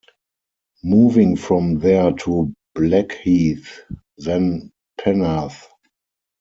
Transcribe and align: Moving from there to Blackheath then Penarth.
Moving 0.83 1.35
from 1.35 1.77
there 1.77 2.11
to 2.11 2.51
Blackheath 2.73 3.81
then 4.17 4.71
Penarth. 4.99 5.67